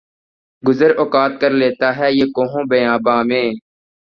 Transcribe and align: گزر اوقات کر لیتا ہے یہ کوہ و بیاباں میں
گزر 0.63 0.91
اوقات 1.01 1.31
کر 1.41 1.51
لیتا 1.61 1.87
ہے 1.97 2.07
یہ 2.11 2.25
کوہ 2.35 2.53
و 2.59 2.67
بیاباں 2.69 3.21
میں 3.29 3.47